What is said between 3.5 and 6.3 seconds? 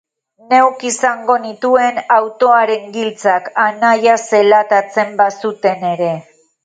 anaia zelatatzen bazuten ere.